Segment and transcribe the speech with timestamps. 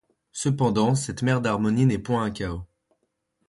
[0.31, 2.63] Cependant cette mer d’harmonie n’est point un chaos.